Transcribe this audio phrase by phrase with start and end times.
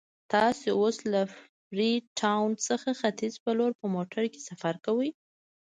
[0.33, 5.09] تاسو اوس له فري ټاون څخه ختیځ په لور په موټر کې سفر کوئ.